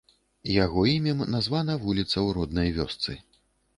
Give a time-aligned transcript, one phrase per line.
[0.51, 3.11] Яго імем названа вуліца ў роднай вёсцы.